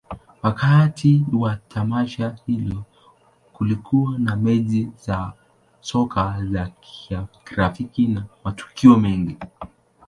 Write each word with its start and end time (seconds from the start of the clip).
Wakati 0.41 1.25
wa 1.33 1.55
tamasha 1.55 2.35
hilo, 2.47 2.83
kulikuwa 3.53 4.19
na 4.19 4.35
mechi 4.35 4.89
za 5.05 5.33
soka 5.81 6.45
za 6.45 6.71
kirafiki 7.45 8.07
na 8.07 8.25
matukio 8.43 8.97
mengine. 8.97 9.37